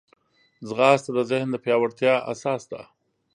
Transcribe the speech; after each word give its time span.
ځغاسته 0.67 1.11
د 1.15 1.19
ذهن 1.31 1.47
د 1.51 1.55
پیاوړتیا 1.63 2.13
اساس 2.31 2.61
ده 2.71 2.81